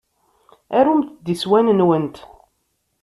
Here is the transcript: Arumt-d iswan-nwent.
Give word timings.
Arumt-d 0.77 1.25
iswan-nwent. 1.33 2.15